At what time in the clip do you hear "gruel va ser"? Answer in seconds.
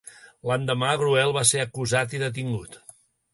1.01-1.61